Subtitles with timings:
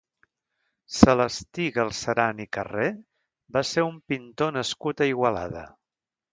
[0.99, 2.89] Celestí Galceran i Carrer
[3.59, 5.67] va ser un pintor nascut a Igualada.